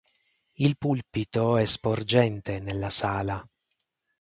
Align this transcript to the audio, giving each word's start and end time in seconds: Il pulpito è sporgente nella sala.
Il 0.55 0.79
pulpito 0.79 1.57
è 1.57 1.65
sporgente 1.65 2.57
nella 2.57 2.89
sala. 2.89 3.47